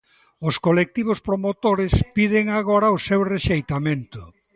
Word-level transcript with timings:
Os 0.47 0.55
colectivos 0.65 1.19
promotores 1.27 1.93
piden 2.15 2.45
agora 2.59 2.87
o 2.95 2.97
seu 3.07 3.21
rexeitamento. 3.33 4.21